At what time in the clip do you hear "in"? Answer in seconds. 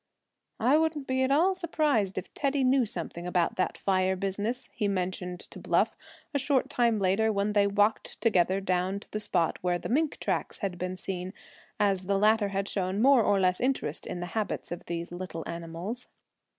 14.07-14.21